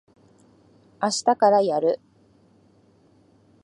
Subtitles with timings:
[0.99, 1.99] あしたからやる。